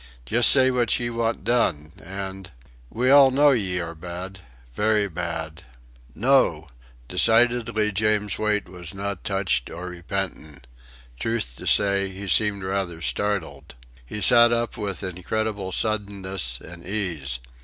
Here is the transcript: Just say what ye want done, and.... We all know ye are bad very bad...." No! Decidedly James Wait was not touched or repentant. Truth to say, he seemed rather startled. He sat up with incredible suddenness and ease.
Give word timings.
Just 0.25 0.49
say 0.49 0.71
what 0.71 0.99
ye 0.99 1.11
want 1.11 1.43
done, 1.43 1.91
and.... 2.03 2.49
We 2.89 3.11
all 3.11 3.29
know 3.29 3.51
ye 3.51 3.79
are 3.79 3.93
bad 3.93 4.39
very 4.73 5.07
bad...." 5.07 5.63
No! 6.15 6.69
Decidedly 7.07 7.91
James 7.91 8.39
Wait 8.39 8.67
was 8.67 8.95
not 8.95 9.23
touched 9.23 9.69
or 9.69 9.89
repentant. 9.89 10.65
Truth 11.19 11.53
to 11.57 11.67
say, 11.67 12.09
he 12.09 12.27
seemed 12.27 12.63
rather 12.63 12.99
startled. 12.99 13.75
He 14.03 14.21
sat 14.21 14.51
up 14.51 14.75
with 14.75 15.03
incredible 15.03 15.71
suddenness 15.71 16.59
and 16.59 16.83
ease. 16.83 17.39